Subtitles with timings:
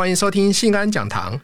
[0.00, 1.38] 欢迎收听信安讲堂。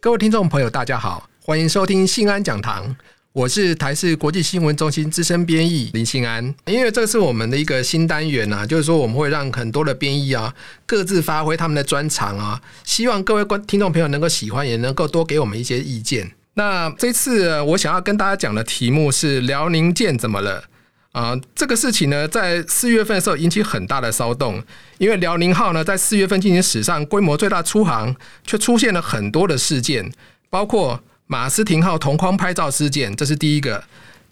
[0.00, 2.96] 各位听众朋友，大家好，欢迎收听信安讲堂。
[3.32, 10.52] 我是台视国际新闻中心资深编译林信安，因为这是我们的一个新单元、啊，就是说我们会让很多的编译啊
[10.84, 16.32] 各自发挥他们的专长啊，希望各位观听众朋友能够喜欢，也能够多给我们一些意见。
[16.54, 20.64] 那这次我想要跟大家讲的题目是辽宁舰怎么了
[21.12, 21.38] 啊？
[21.54, 24.62] 这个事情呢，在四月份的时候引起很大的骚动，
[24.98, 28.14] 因为辽宁号呢在四月份进行史上规模最大出航，
[28.44, 30.12] 却出现了很多的事件，
[30.50, 31.02] 包括。
[31.28, 33.82] 马斯廷号同框拍照事件，这是第一个。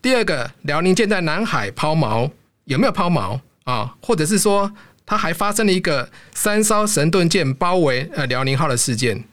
[0.02, 2.30] 第二个，辽宁舰在南海抛锚，
[2.64, 3.94] 有没有抛锚啊？
[4.02, 4.70] 或者是说，
[5.06, 9.24] 它还发生了一个三艘神盾舰包围呃辽宁号的事件。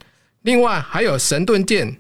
[0.44, 1.98] 另外，还有神盾舰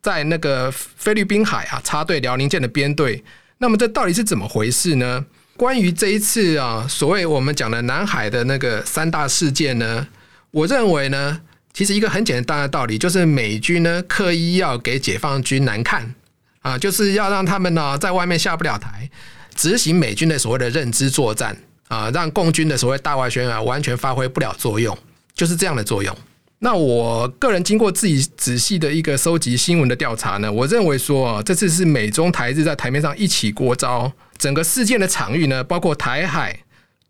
[0.00, 3.22] 在那个菲律宾海啊插队辽宁舰的编队。
[3.58, 5.24] 那么，这到底是怎么回事呢？
[5.56, 10.06] 关于这一次啊，所谓我们讲的南海的那个三大事件呢，
[10.50, 11.40] 我认为呢。
[11.76, 16.14] 其实一个很简单的道理，就是美军呢刻意要给解放军难看
[16.62, 19.10] 啊，就是要让他们呢在外面下不了台，
[19.56, 21.56] 执行美军的所谓的认知作战
[21.88, 24.96] 啊，让共军的所谓大外宣啊完全发挥不了作用，
[25.34, 26.16] 就是这样的作用。
[26.60, 36.58] 那我个人经过自己仔细的一个收集新闻的调查呢，我认为说，这次是美中台日在台面上一起过招，整个事件的场域呢，包括台海、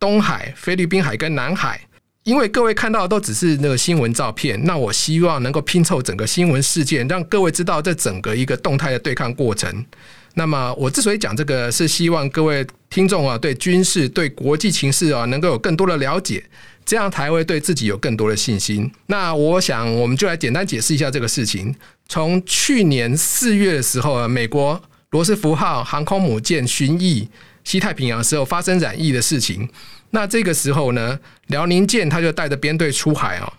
[0.01, 1.81] 东海、菲律宾海跟南海。
[2.25, 9.85] 因为各位看到的都只是那个新闻照片，那我希望能够拼凑整个新闻事件，让各位知道这整个一个动态的对抗过程。
[10.33, 16.45] 那么我之所以讲这个，是希望各位听众啊，对军事、对国际情势啊，能够有更多的了解，
[16.87, 18.89] 这样才会对自己有更多的信心。
[19.07, 21.75] 那我想，我们就来简单解释一下这个事情。
[22.09, 27.27] 从去年四月的时候啊，美国罗斯福号航空母舰巡弋
[27.65, 29.69] 西太平洋的时候发生染疫的事情。
[30.11, 33.53] 那这个时候呢，辽宁舰他就带着编队出海哦，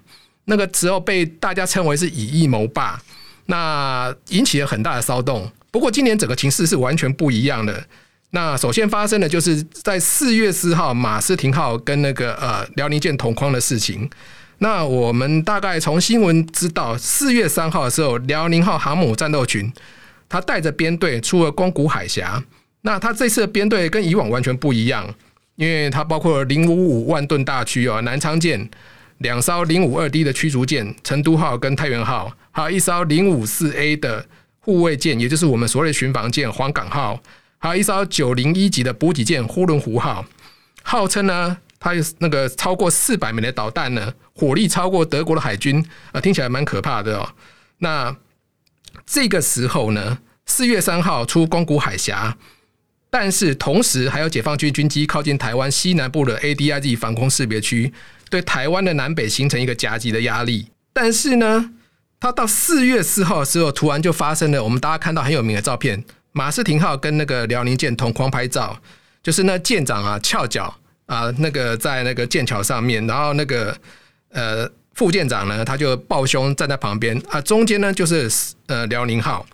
[0.45, 2.97] 那个时候被大家称为是以疫谋霸，
[3.47, 5.52] 那引起了很大的骚动。
[5.72, 7.85] 不过今年整个情势是完全不一样的。
[8.35, 14.09] 那首先发生的就是在四月四号，马斯廷号跟那个呃辽宁舰同框的事情。
[14.57, 19.72] 那我们大概从新闻知道，四月三号的时候，辽宁号航母战斗群
[20.28, 22.44] 他带着编队出了宫古海峡。
[22.81, 25.16] 那他这次编队跟以往完全不一样。
[25.56, 28.69] 因为它包括零五五万吨大驱啊，南昌舰
[29.19, 34.25] 两艘零五二 D 的驱逐舰成都号跟太原号，还有一艘零五四 A 的
[34.59, 37.17] 护卫舰，也就是我们所谓的巡防舰黄港号，
[37.57, 40.25] 还有一艘九零一级的补给舰呼伦湖号，
[40.83, 47.29] 号称呢，它有那个超过四百枚的导弹呢，火力超过德国的海军啊，听起来蛮可怕的哦。
[47.79, 48.16] 那
[49.05, 52.38] 这个时候呢，四月三号出宫古海峡。
[53.09, 57.93] 但是同时，还有解放军军机靠近台湾西南部的 ADIZ 防空识别区，
[58.29, 60.67] 对台湾的南北形成一个夹击的压力。
[60.91, 61.72] 但是呢，
[62.19, 66.03] 它到四月四号的时候，突然就发生了我们大家看到很有名的照片：
[66.35, 68.78] 马斯廷号跟那个辽宁舰同框拍照，
[69.23, 70.75] 就是那舰长啊翘脚
[71.06, 73.73] 啊，那个在那个舰桥上面，然后那个
[74.34, 78.29] 呃副舰长呢，他就抱胸站在旁边啊，中间呢就是
[78.68, 79.46] 呃辽宁号。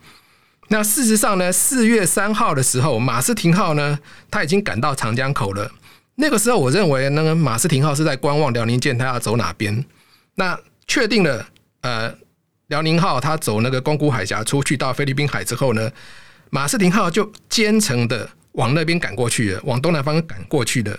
[0.69, 3.99] 那事实上呢，四月三号的时候，马斯廷号呢，
[4.31, 5.71] 他已经赶到长江口了。
[6.15, 9.85] 那个时候，我认为那个马斯廷号是在观望辽宁舰，他要走哪边。
[10.35, 11.45] 那确定了，
[11.81, 12.11] 呃，
[12.67, 15.91] 辽宁号他走那个宫古海峡出去到菲律宾海之后呢，
[16.51, 20.97] 马斯廷号就兼程的往那边赶过去了，往东南方赶过去的。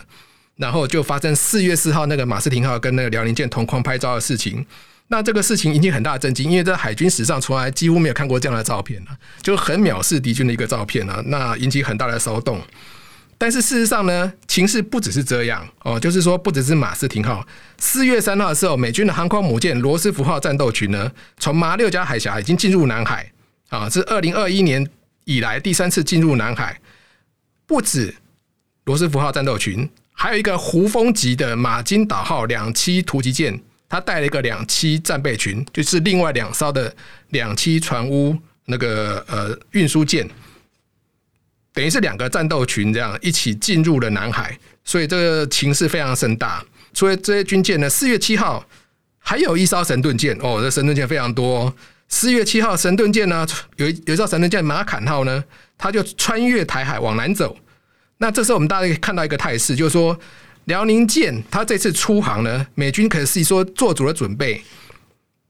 [0.56, 4.64] 然后就发生四月四号那个马斯廷号跟那个辽宁舰同框拍照的事情。
[5.08, 12.60] 那这个事情引起很大的震惊，因为在海军史上从来几乎没有看过这样的照片啊，就很藐视敌军的一个照片啊，那引起很大的骚动。
[13.36, 17.44] 但是事实上呢，情势不只是这样哦，就是说不只是马斯廷号，
[17.78, 23.30] 四月三号的时候，美军的航空母舰罗斯福号战斗群呢，从马六甲海峡已经进入南海
[23.68, 24.86] 啊，是二零二一年
[25.24, 26.80] 以来第三次进入南海。
[27.66, 28.14] 不止
[28.84, 33.60] 罗斯福号战斗群，还有一个胡蜂级的马金岛号两栖突击舰。
[33.88, 36.96] 它带了一个两栖战备群，就是另外两艘的
[37.28, 40.26] 两栖船坞那个呃运输舰，
[41.74, 46.64] 等于是两个战斗群这样一起进入了南海，所以这个情势非常盛大。
[46.94, 48.66] 除了这些军舰呢，四月七号
[49.18, 51.74] 还有一艘神盾舰哦，这神盾舰非常多。
[52.12, 55.42] 四月七号神盾舰呢，有一有一艘神盾舰马坎号呢，
[55.78, 57.56] 它就穿越台海往南走。
[58.18, 60.16] 那这时候我们大家可以看到一个态势，就是说。
[60.66, 64.62] 辽宁舰，它这次出航呢，美军可是说做足了准备。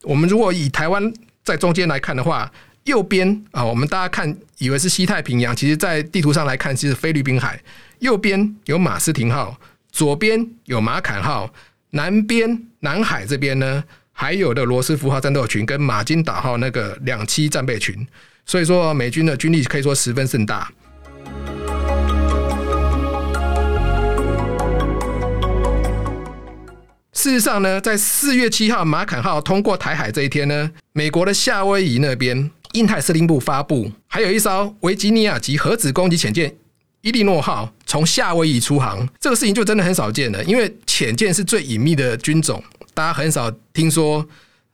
[0.04, 1.12] 我们如果以台湾
[1.44, 2.50] 在中间来看的话，
[2.84, 7.62] 右边啊，我们大家看以为是西太平洋，其实在地图上来看，其实菲律宾海。
[7.98, 9.54] 右边有马斯廷号，
[9.90, 11.52] 左边有马坎号，
[11.90, 13.84] 南边南海这边呢，
[14.22, 18.06] 还有的罗斯福号战斗群跟马金岛号那个两栖战备群。
[18.46, 20.70] 所以说，美军的军力可以说十分盛大。
[27.12, 36.54] 事实上呢，在四月七号马坎号通过台海这一天呢，美国的夏威夷那边印太司令部发布，还有一艘维吉尼亚级核子攻击潜舰
[37.00, 39.04] 伊利诺号从夏威夷出航。
[39.18, 42.62] 这个事情就真的很少见了，因为潜舰是最隐秘的军种，
[42.94, 44.26] 大家很少听说，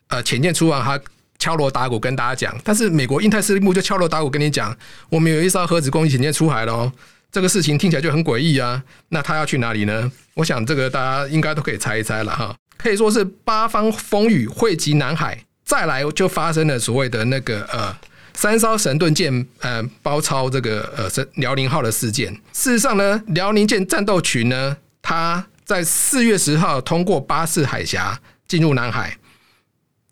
[0.08, 1.00] 呃，潜舰出航它
[1.38, 2.60] 敲锣打鼓跟大家讲。
[2.64, 4.76] 但是美国印太司令部就敲锣打鼓跟你讲，
[5.08, 6.92] 我们有一艘核子攻击潜舰出海了哦。
[7.30, 8.82] 这个事情听起来就很诡异啊！
[9.10, 10.10] 那他要去哪里呢？
[10.32, 12.56] 我想这个大家应该都可以猜一猜了哈。
[12.78, 17.94] 可以说是八方风雨汇集南海，再来就发生了所谓的那个呃
[18.32, 22.32] 三艘神盾舰呃包抄这个呃辽宁号的事件。
[22.54, 29.14] 事实上呢，辽宁舰战斗群呢，它在四月十号通过巴士海峡进入南海。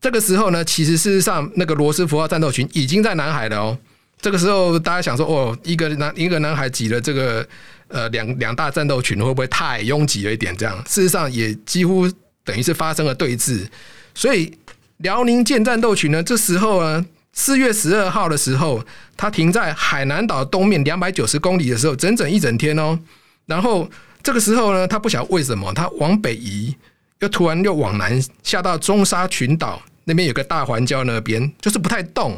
[0.02, 3.78] 这个时候呢，其实事实上那个罗斯福号战斗群已经在南海了哦。
[4.20, 7.48] 这个时候，大家想说，哦，一个南一个南海挤了这个
[7.88, 10.54] 呃两两大战斗群，会不会太拥挤了一点？
[10.58, 12.06] 这样，事实上也几乎
[12.44, 13.66] 等于是发生了对峙。
[14.14, 14.52] 所以，
[14.98, 18.84] 辽宁舰战斗群呢，这时候呢，四月十二号的时候，
[19.16, 22.98] 它停在海南岛东面两百九十公里的时候，整整一整天哦。
[23.46, 23.88] 然后
[24.26, 26.74] 这个时候呢，他不晓得为什么，他往北移，
[27.20, 32.36] 又突然又往南下到中沙群岛那边有个大环礁那边，就是不太动。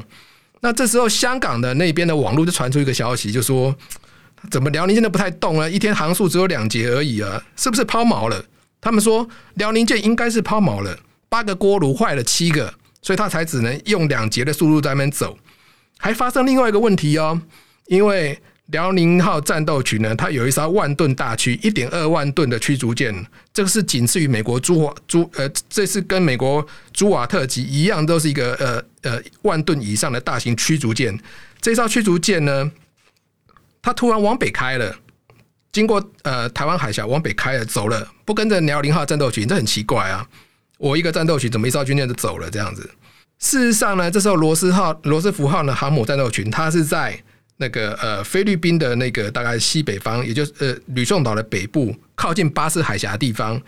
[0.60, 3.74] 那这时候，香港的那边的网络就传出一个消息，就说
[4.50, 8.44] 怎么辽宁舰都不太动了，一天航速只有两节而已啊，是不是抛锚了？
[8.82, 10.94] 他们说辽宁舰应该是抛锚了，
[11.30, 15.38] 八个锅炉坏了七个，所以他才只能用两节的速度在那边走。
[15.96, 17.40] 还发生另外一个问题哦，
[17.86, 18.38] 因为。
[18.68, 23.14] 辽宁号战斗群呢，它有一艘万吨大驱，一点二万吨的驱逐舰，
[23.52, 31.18] 这个是仅次于美国朱瓦朱呃，这是跟美国朱瓦特级一样，都是一个呃呃万吨以上的大型驱逐舰。
[31.62, 32.70] 这艘驱逐舰呢，
[33.80, 34.94] 它突然往北开了，
[35.72, 40.28] 经过呃台湾海峡往北开了，走了，不跟着辽宁号战斗群，这很奇怪啊！
[40.76, 42.82] 我一个战斗群怎么一艘军舰就走了这样子？
[43.38, 47.18] 事实上呢，这时候罗斯号罗斯福号呢航母战斗群，它是在。
[47.58, 53.60] 那个呃，菲律宾的那个大概西北方，也就是呃，吕宋岛的北部，靠近巴士海峡的地方。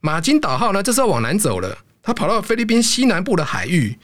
[0.00, 3.96] 马金岛号呢，这时候往南走了，它跑到菲律宾西南部的海域。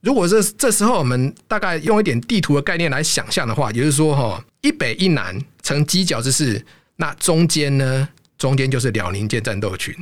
[0.00, 6.64] 如果这这时候我们大概用一点地图的概念来想象的话，也就是说哈，一北一南呈犄角之势，
[6.96, 8.08] 那中间呢，
[8.38, 9.94] 中间就是辽宁舰战斗群，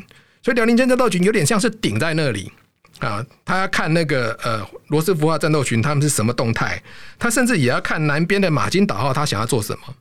[0.43, 2.53] 所以辽宁舰战斗群有点像是顶在那里。
[3.01, 6.83] 啊，他要看那个呃罗斯福号战斗群他们是什么动态，
[7.19, 9.95] 他甚至也要看南边的马金岛号他想要做什么。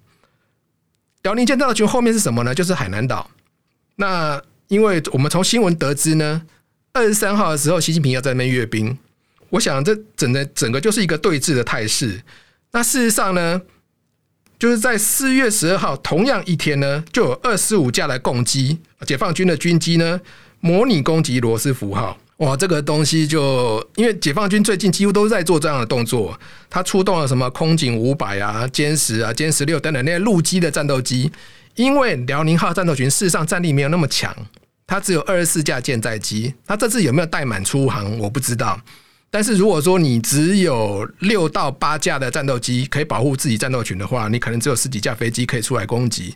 [1.23, 2.55] 辽宁舰战斗群后面是什么呢？
[2.55, 3.29] 就是海南岛。
[3.97, 6.43] 那因为我们从新闻得知呢，
[6.93, 8.97] 二十三号的时候习近平要在那边阅兵，
[9.49, 12.21] 我想这整个整个就是一个对峙的态势。
[12.71, 13.61] 那事实上呢，
[14.57, 20.21] 就是在四月十二号同样一天呢，就有二十五架的共机，解放军的军机呢
[20.59, 22.17] 模拟攻击罗斯福号。
[22.37, 26.37] 哇，这个东西就因为解放军最近几乎都在做这样的动作，
[26.69, 31.31] 他出动了什么空警五百啊、歼十啊、歼十六等等那些陆基的战斗机。
[31.75, 34.35] 因为辽宁号战斗群事实上战力没有那么强，
[34.85, 38.79] 它只有二十四架舰载机，它这次有没有带满出航我不知道。
[39.35, 46.27] 但是如果说你只有六到八架的战斗机可以保护自己战斗群的话，你可能只有十几架飞机可以出来攻击。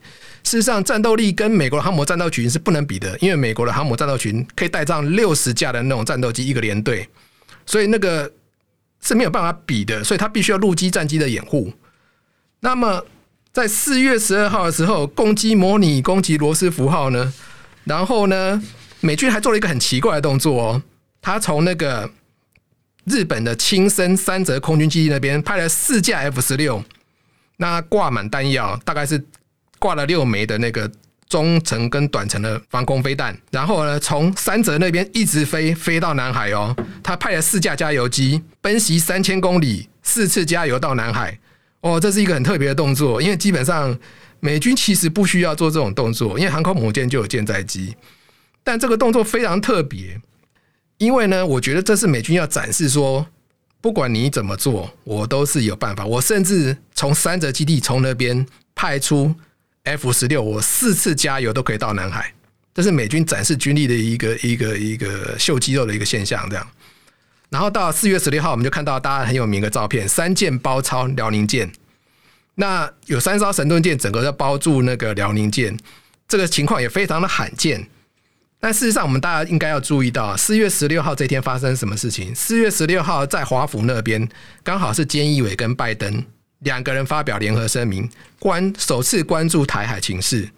[0.43, 7.07] 事实上，战斗力跟美国的航母战斗群是不能比的，因为美国的航母战斗群可以带上六十架的那种战斗机一个连队，
[7.65, 8.29] 所以那个
[8.99, 10.03] 是没有办法比的。
[10.03, 11.71] 所以它必须要陆基战机的掩护。
[12.59, 13.05] 那么
[13.53, 17.33] 在四月十二号的时候，攻击模拟攻击罗斯福号呢，
[17.85, 18.61] 然后呢，
[18.99, 20.83] 美军还做了一个很奇怪的动作哦，
[21.21, 22.11] 他从那个。
[23.05, 26.83] 日本的青森三泽空军基地那边派了四架 F 十六，
[27.57, 29.23] 那挂满弹药，大概是
[29.79, 30.91] 挂了六枚的那个
[31.27, 36.75] 中程跟短程的防空飞弹，然后呢，从三泽那边一直飞飞到南海哦。
[37.03, 41.37] 他派了四架加油机奔袭三千公里，四次加油到南海。
[41.81, 43.97] 哦，这是一个很特别的动作，因为基本上
[44.39, 47.95] 美军其实不需要做这种动作，因为航空母舰就有舰载机，
[48.63, 50.19] 但这个动作非常特别。
[50.99, 53.25] 因为呢，我觉得这是美军要展示说，
[53.81, 56.05] 不管你怎么做，我都是有办法。
[56.05, 59.33] 我甚至从三泽基地从那边派出
[59.83, 62.33] F 十六，我四次加油都可以到南海。
[62.73, 66.49] 这是美军展示军力的一个一个一个秀肌肉的一个现象。
[66.49, 66.67] 这样，
[67.49, 71.71] 然后到四月十六号，我们就看到大家很有名的照片，三舰包抄辽宁舰。
[72.55, 75.77] 那有三艘神盾舰整个在包住那个辽宁舰，
[76.27, 77.87] 这个情况也非常的罕见。
[78.61, 82.35] 但事实上，我们大家应该要注意到，四月十六号这天发生什么事情？
[82.35, 84.27] 四月十六号在华府那边，
[84.63, 86.25] 刚好是菅义伟跟拜登
[86.59, 90.49] 两个人发表联合声明，关首次关注台海情势。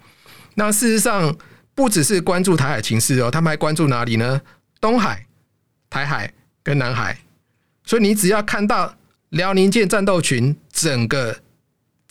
[0.55, 1.37] 那事实上，
[1.75, 4.41] 不只是关注台海情势哦，他们还关注哪里呢？
[4.79, 5.27] 东海、
[5.89, 7.19] 台海跟南海。
[7.85, 8.95] 所以你只要看到
[9.29, 11.37] 辽宁舰战斗群整个。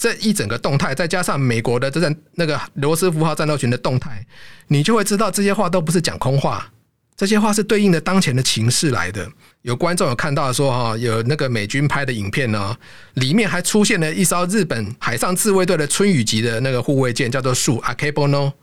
[0.00, 4.24] 这一整个动态，再加上美国的这阵那个罗斯福号战斗群的动态，
[4.68, 6.72] 你就会知道这些话都不是讲空话，
[7.14, 9.30] 这些话是对应的当前的情势来的。
[9.60, 12.74] 有观众有看到说哈，有那个美军拍的影片呢，
[13.12, 18.54] 里面还出现了一艘日本海上自卫队的春雨级的那个护卫舰，叫做树阿克波诺，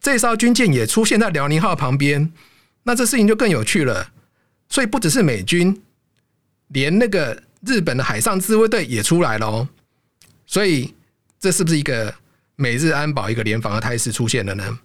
[0.00, 2.32] 这艘军舰也出现在辽宁号旁边，
[2.84, 4.12] 那这事情就更有趣了。
[4.68, 5.82] 所以不只是美军，
[6.68, 9.68] 连那个日本的海上自卫队也出来了。
[10.52, 10.92] 所以，
[11.38, 12.12] 这是不是一个
[12.56, 14.78] 美日安保一个联防的态势出现了呢？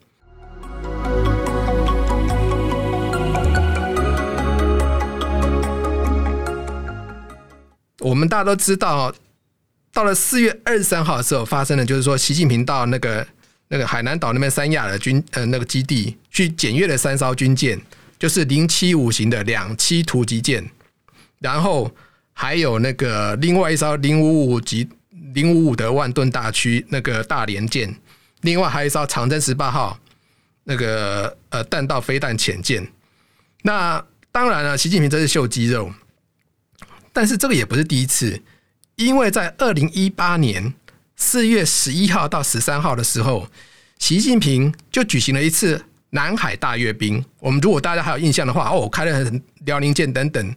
[8.00, 9.12] 我们大家都知道，
[9.91, 13.27] 到了四月二十三号的时候，发生的就是说，习近平到那个
[13.69, 17.81] 那个海南岛那边三亚的军呃那个基地去检阅了三艘军舰，
[18.19, 20.69] 就是零七五型的两栖突击舰，
[21.39, 21.91] 然后
[22.34, 24.88] 还有那个另外一艘零五五级。
[25.36, 27.94] 零五五的万吨大驱那个大连舰，
[28.42, 30.00] 另外还有一艘长征十八号
[30.63, 32.88] 那个呃弹道飞弹潜舰。
[33.62, 35.92] 那当然了，习近平这是秀肌肉，
[37.12, 38.42] 但是这个也不是第一次，
[38.96, 40.74] 因为在二零一八年
[41.18, 43.46] 四月十一号到十三号的时候，
[44.00, 47.24] 习近平就举行了一次南海大阅兵。
[47.39, 49.32] 我们如果大家还有印象的话，哦，开了
[49.65, 50.56] 辽宁舰等等。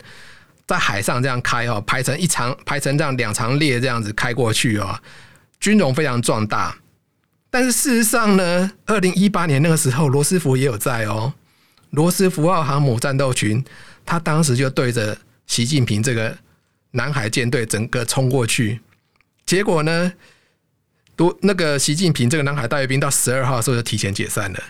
[0.68, 5.00] 在海上这样开哦，排成一长，排成这样两长列这样子开过去哦，
[5.58, 6.76] 军容非常壮大。
[7.48, 11.32] 但是事实上呢，二零一八年那个时候，罗斯福也有在哦，
[11.92, 13.64] 罗斯福号航母战斗群，
[14.04, 16.36] 他当时就对着习近平这个
[16.90, 18.78] 南海舰队整个冲过去，
[19.46, 20.12] 结果呢，
[21.16, 24.62] 都那个习近平这个南海大阅兵到十二号的时候就提前解散了。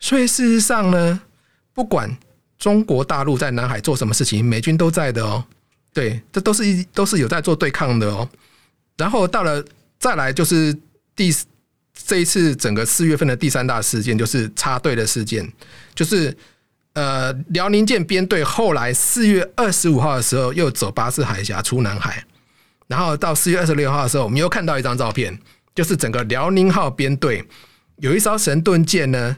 [0.00, 1.20] 所以事实上呢，
[1.72, 2.18] 不管。
[2.58, 5.44] 中国大陆在南海做什么事情，美军都在的哦。
[5.92, 8.28] 对，这都是一都是有在做对抗的哦。
[8.96, 9.64] 然后到了
[9.98, 10.76] 再来就是
[11.14, 11.34] 第
[11.94, 15.50] 这一次整个四月份的第三大事件，就是插队的事件，
[15.94, 16.36] 就是
[16.94, 22.24] 呃辽宁舰编队后来四月二十五号的时候又走巴士海峡出南海，
[22.86, 25.36] 然后到四月二十六号的时候，我们又看到一张照片，
[25.74, 27.44] 就是整个辽宁号编队
[27.96, 29.36] 有一艘神盾舰呢。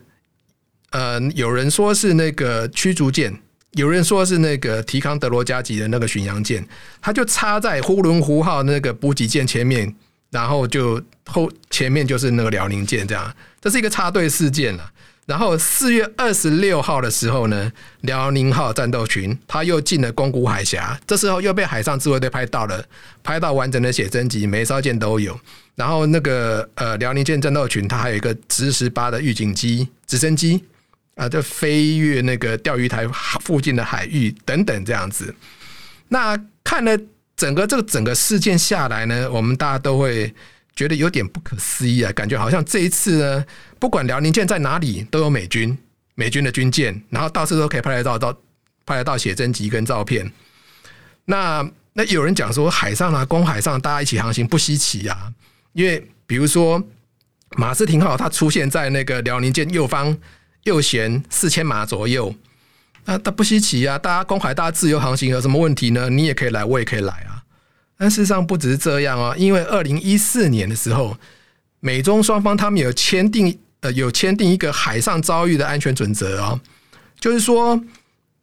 [0.90, 3.32] 呃，有人说是那个驱逐舰，
[3.72, 6.66] 有人说是那个提康德罗加级的那个巡洋舰，
[7.00, 9.94] 它就插在呼伦湖号那个补给舰前面，
[10.30, 14.90] 然后就后前面就是那个辽宁舰，这样，这是一个插队事件了。
[15.26, 17.70] 然后四月二十六号的时候呢，
[18.00, 22.84] 辽宁号战斗群它又进了宫古海峡，这时候又被海上自卫队拍到了，
[23.22, 25.38] 拍到完整的写真集，每艘舰都有。
[25.76, 30.64] 然后那个呃辽宁舰战斗群它还有一个直十八的预警机直升机。
[31.20, 33.06] 啊，就飞越那个钓鱼台
[33.42, 35.34] 附近的海域等等这样子。
[36.08, 36.34] 那
[36.64, 36.98] 看了
[37.36, 40.34] 整个这个整个事件下来呢，我们大家都会
[40.74, 43.44] 觉得有点不可思议啊，感觉好像这一次呢，
[43.78, 45.76] 不管辽宁舰在哪里都有美军，
[46.14, 48.34] 美军的军舰，然后到处都可以拍得到到
[48.86, 50.32] 拍得到写真集跟照片。
[51.26, 55.30] 那那有人讲说，海上啊，公海上大家一起航行不稀奇啊，
[55.74, 56.82] 因为比如说
[57.58, 60.16] 马斯廷号它出现在那个辽宁舰右方。
[60.64, 62.34] 右舷四千码左右，
[63.06, 63.96] 那它不稀奇啊！
[63.98, 66.10] 大家公海，大家自由航行有什么问题呢？
[66.10, 67.42] 你也可以来，我也可以来啊！
[67.96, 71.16] 但事实上不只是这样啊，因为二零一四年的时候，
[71.80, 76.60] 美中双方他们有签订呃有签订一个海上遭遇的安全准则哦，
[77.18, 77.82] 就是说，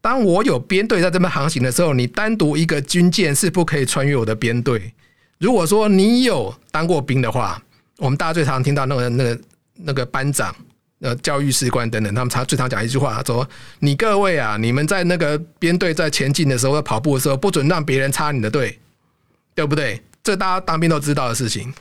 [0.02, 4.94] 当我有编队在这边航行的时候，你单独一个军舰是不可以穿越我的编队。
[5.38, 7.62] 如果说你有当过兵的话，
[7.98, 9.40] 我们大家最常听到那个那个
[9.76, 10.56] 那个班长。
[11.00, 13.48] 呃，教育士官等等，他们常最常讲一句话，说
[13.80, 18.80] ：“你各位啊，你们在那个编队在前进的时候，在跑步的时候，不准让别人插你的队，
[19.54, 20.01] 对不对？
[20.24, 21.72] 这大家当兵都知道的事情。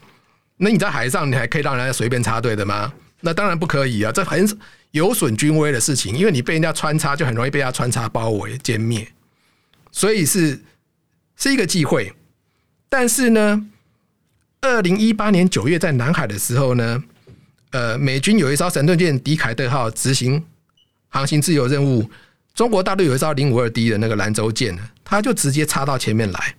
[0.59, 2.93] 那你在海上，你还可以让人家随便插队的吗？
[3.23, 4.47] 那当然不可以啊，这很
[4.91, 9.09] 有损军威的事情，因为你被人家穿插，就很容易被人家穿插包围歼灭。
[9.93, 10.63] 所以是
[11.37, 12.13] 是一个忌讳。
[12.91, 13.67] 但是呢，
[14.61, 17.03] 二零一八年九月在南海的时候呢。
[17.71, 20.43] 呃，美军有一艘神盾舰“迪凯特号”执行
[21.09, 22.09] 航行自由任务，
[22.55, 26.55] 中国大陆有一艘零五二 D 的那个兰州舰，它就直接插到前面来，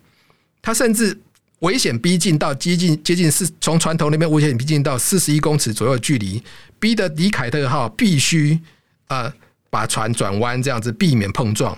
[0.62, 1.18] 它甚至
[1.60, 6.44] 危险逼近到接近接近四，从船头那边危险逼近到四十一公尺左右距离，
[6.80, 8.60] 逼得迪凯特号必须
[9.08, 9.34] 呃
[9.70, 11.76] 把船转弯，这样子避免碰撞。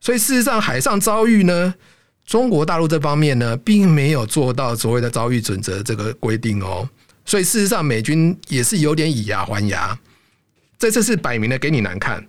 [0.00, 1.74] 所以事实上，海上遭遇呢，
[2.24, 6.88] 中国大陆这方面呢，并没有做到所谓的遭遇准则这个规定哦。
[7.30, 9.96] 所以事实上，美军也是有点以牙还牙，
[10.76, 12.26] 这次是摆明了给你难看。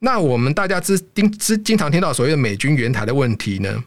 [0.00, 3.84] 那我们大家之经之经常听到所谓的美军援台的问题呢，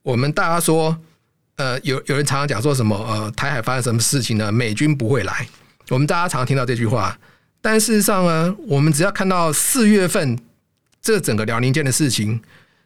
[0.00, 0.98] 我们大家说，
[1.56, 4.50] 呃，有有人常常讲说什么，呃，台海发生什么事情呢？
[4.50, 5.46] 美军不会来。
[5.90, 7.18] 我们大家常常听到这句话，
[7.60, 10.38] 但事实上呢，我们只要看到四月份。
[11.02, 12.40] 这整个辽宁舰的事情，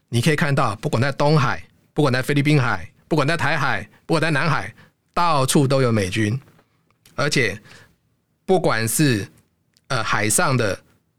[0.08, 1.62] 你可以看到，不管在东海，
[1.94, 4.74] 不管在菲律宾海，不管在台海，不管在南海，
[5.14, 6.40] 到处都有美军，
[7.14, 7.60] 而且
[8.44, 9.26] 不管是
[9.88, 10.78] 呃海上的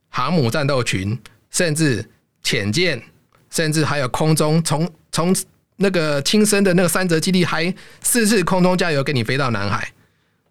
[0.10, 1.18] 航母战斗群，
[1.50, 2.10] 甚至
[2.42, 3.02] 潜舰，
[3.50, 5.36] 甚至还有空中从从
[5.76, 9.92] 那个轻身的那个三泽基地，还四次空中加油给你飞到南海，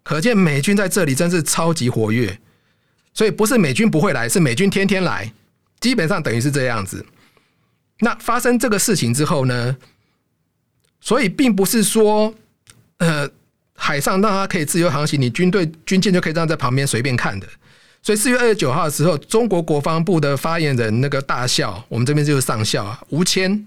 [0.03, 2.39] 可见美军在这里真是超级活跃，
[3.13, 5.33] 所以不是美军不会来，是美军天天来。
[5.79, 7.05] 基本上等于是这样子。
[7.99, 9.75] 那发生这个事情之后呢，
[11.01, 12.33] 所以并不是说，
[13.05, 13.29] 呃，
[13.75, 17.45] 海上让它可以自由航行，你军队军舰就可以站在旁边随便看的。
[18.01, 23.65] 所以四月二十九号的时候，中国国防部的发言人那个大校，我们这边就是上校啊，吴谦，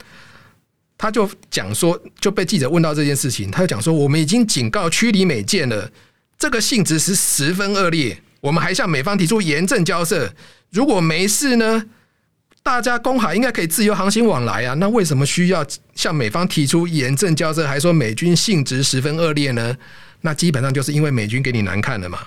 [0.96, 5.90] 他就讲说，就被记者问到这件事情，他就讲说，我们已经警告驱离美舰了，
[6.38, 10.32] 这个性质是十分恶劣，我们还向美方提出严正交涉，
[10.70, 11.86] 如果没事呢？
[12.66, 19.76] 大家公海应该可以自由航行往来啊，那为什么需要向美方提出严正交涉，还说美军性质十分恶劣呢？
[20.22, 22.18] 那基本上就是因为美军给你难看了嘛。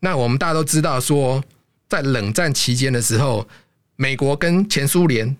[0.00, 1.42] 那我们大家都知道，说
[1.88, 3.48] 在冷战期间的时候，
[3.96, 5.34] 美国跟前苏联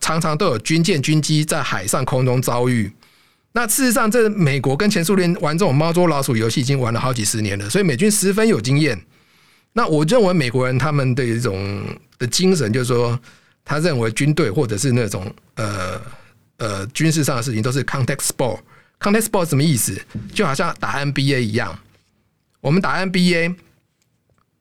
[0.00, 2.90] 常常都有军舰、军机在海上空中遭遇。
[3.52, 9.00] 那事实上，这美国跟前苏联玩这种猫捉老鼠游戏已经玩了好几十年了，所以美军十分有经验。
[9.78, 11.84] 那我认为美国人他们的一种
[12.18, 13.20] 的精神，就是说，
[13.62, 16.00] 他认为军队或者是那种呃
[16.56, 18.58] 呃军事上的事情都是 contact sport。
[18.98, 20.00] contact sport 什么意思？
[20.32, 21.78] 就好像打 NBA 一样，
[22.62, 23.54] 我们打 NBA，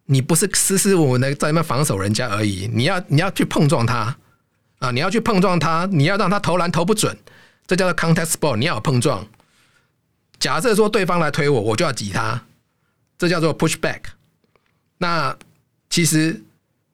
[0.08, 4.18] 你不是斯斯文文的在那边防守人家而已，你要你要去碰撞他
[4.80, 7.18] 啊，你要去碰撞他，你要让他投篮投不准，
[7.66, 8.58] 这叫做 contact sport。
[8.58, 9.26] 你要有碰撞。
[10.40, 12.44] 假设说对方来推我，我就要挤他，
[13.18, 14.02] 这叫做 push back。
[14.98, 15.36] 那
[15.90, 16.42] 其实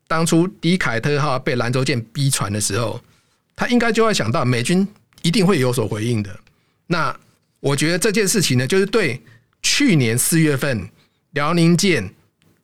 [0.08, 3.02] 当初迪凯特号被兰州舰逼船的时候，
[3.56, 4.88] 他应该就会想到美军
[5.22, 6.40] 一定会有所回应的。
[6.88, 7.16] 那
[7.60, 9.22] 我觉得这件事情呢，就是对
[9.62, 10.90] 去年四月份
[11.32, 12.12] 辽宁舰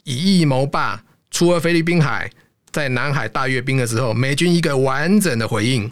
[0.04, 2.30] 以义谋霸出了菲律宾海，
[2.72, 5.90] 在南海大阅兵的时候，美军一个完整的回应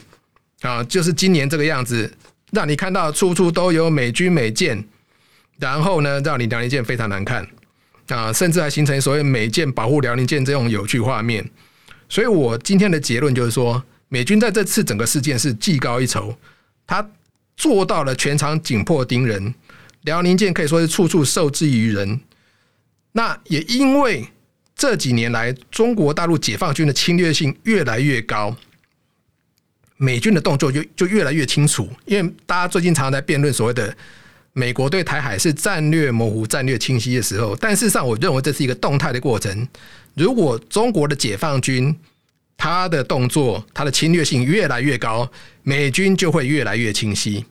[0.61, 2.11] 啊，就是今年这个样子，
[2.51, 4.83] 让你看到处处都有美军美舰，
[5.59, 7.47] 然后呢，让你辽宁舰非常难看。
[8.07, 11.43] 啊，甚至还形成所谓美舰保护辽宁舰这种有趣画面，
[12.07, 16.37] 所以我今天的结论就是说，美军在这次整个事件是技高一筹，
[16.85, 17.09] 他
[17.57, 19.55] 做到了全场紧迫盯人，
[20.01, 22.19] 辽宁舰可以说是处处受制于人。
[23.13, 24.27] 那也因为
[24.75, 28.55] 这几年来中国大陆解放军的侵略性越来越高，
[29.97, 33.97] 美军的动作就就越来越清楚，因为大家最近常常在辩论所谓的。
[34.57, 39.67] 美国对台海是战略模糊、战略清晰的时候，但事实上，我认为这是一个动态的过程。
[40.13, 41.93] 如果中国的解放军
[42.55, 45.29] 他的动作、他的侵略性越来越高，
[45.63, 47.43] 美军就会越来越清晰。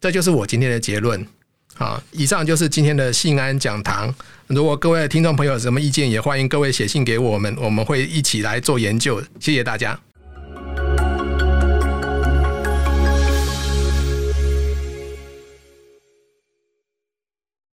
[0.00, 1.26] 这就是我今天的结论。
[1.74, 4.14] 好，以上就是今天的信安讲堂。
[4.46, 9.20] 如果各位听众朋友有什么意见，也欢迎各位写信给我们，我们会一起来做研究。
[9.40, 9.98] 谢谢大家。